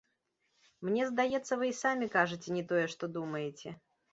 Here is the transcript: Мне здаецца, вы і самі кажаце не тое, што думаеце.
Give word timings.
Мне 0.87 1.03
здаецца, 1.11 1.53
вы 1.63 1.69
і 1.73 1.77
самі 1.83 2.09
кажаце 2.17 2.49
не 2.59 2.67
тое, 2.73 2.83
што 2.95 3.13
думаеце. 3.19 3.69